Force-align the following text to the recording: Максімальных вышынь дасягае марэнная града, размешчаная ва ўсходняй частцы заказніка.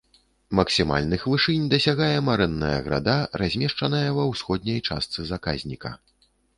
Максімальных 0.59 1.21
вышынь 1.33 1.67
дасягае 1.75 2.15
марэнная 2.31 2.79
града, 2.89 3.17
размешчаная 3.45 4.03
ва 4.19 4.29
ўсходняй 4.33 4.79
частцы 4.93 5.31
заказніка. 5.33 5.99